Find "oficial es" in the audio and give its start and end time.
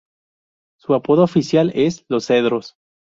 1.21-2.05